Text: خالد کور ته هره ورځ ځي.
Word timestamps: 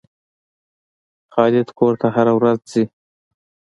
خالد 1.33 1.67
کور 1.79 1.93
ته 2.01 2.07
هره 2.15 2.33
ورځ 2.37 2.59
ځي. 2.71 2.83